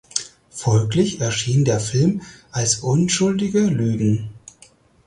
Folglich 0.49 1.21
erschien 1.21 1.63
der 1.63 1.79
Film 1.79 2.23
als 2.51 2.77
"Unschuldige 2.79 3.59
Lügen". 3.67 4.31